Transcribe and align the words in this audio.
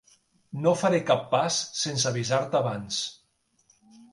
No 0.61 0.71
faré 0.83 1.01
cap 1.09 1.27
pas 1.35 1.59
sense 1.81 2.09
avisar-te 2.13 2.59
abans. 2.61 3.03